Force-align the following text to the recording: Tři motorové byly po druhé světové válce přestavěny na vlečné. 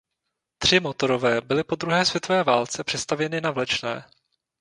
Tři 0.57 0.79
motorové 0.79 1.41
byly 1.41 1.63
po 1.63 1.75
druhé 1.75 2.05
světové 2.05 2.43
válce 2.43 2.83
přestavěny 2.83 3.41
na 3.41 3.51
vlečné. 3.51 4.05